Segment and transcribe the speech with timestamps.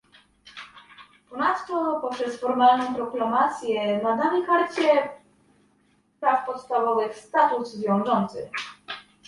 [1.29, 5.09] Ponadto poprzez formalną proklamację nadamy karcie
[6.19, 8.49] praw podstawowych status wiążący